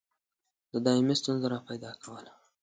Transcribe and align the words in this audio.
دایمي 0.85 1.15
ستونزه 1.21 1.47
را 1.53 1.59
پیدا 1.69 1.91
کوله. 2.03 2.31